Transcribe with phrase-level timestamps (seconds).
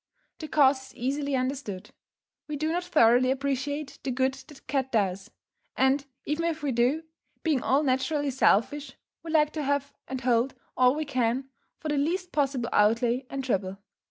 [0.39, 1.91] The cause is easily understood:
[2.47, 5.29] we do not thoroughly appreciate the good the cat does,
[5.77, 7.03] and, even if we do,
[7.43, 11.97] being all naturally selfish, we like to have and hold all we can, for the
[11.99, 13.77] least possible outlay and trouble.